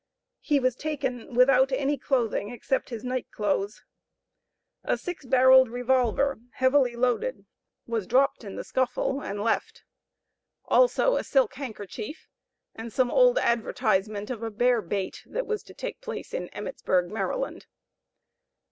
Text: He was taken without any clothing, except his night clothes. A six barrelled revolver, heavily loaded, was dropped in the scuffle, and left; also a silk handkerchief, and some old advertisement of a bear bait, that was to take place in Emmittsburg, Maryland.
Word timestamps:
He 0.39 0.59
was 0.59 0.75
taken 0.75 1.35
without 1.35 1.71
any 1.71 1.95
clothing, 1.95 2.49
except 2.49 2.89
his 2.89 3.03
night 3.03 3.27
clothes. 3.29 3.83
A 4.83 4.97
six 4.97 5.25
barrelled 5.27 5.69
revolver, 5.69 6.39
heavily 6.53 6.95
loaded, 6.95 7.45
was 7.85 8.07
dropped 8.07 8.43
in 8.43 8.55
the 8.55 8.63
scuffle, 8.63 9.21
and 9.21 9.43
left; 9.43 9.83
also 10.65 11.17
a 11.17 11.23
silk 11.23 11.53
handkerchief, 11.53 12.25
and 12.73 12.91
some 12.91 13.11
old 13.11 13.37
advertisement 13.37 14.31
of 14.31 14.41
a 14.41 14.49
bear 14.49 14.81
bait, 14.81 15.21
that 15.27 15.45
was 15.45 15.61
to 15.65 15.73
take 15.75 16.01
place 16.01 16.33
in 16.33 16.49
Emmittsburg, 16.51 17.11
Maryland. 17.11 17.67